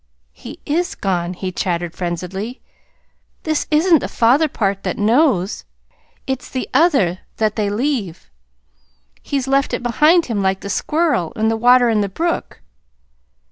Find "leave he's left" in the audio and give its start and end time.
7.69-9.75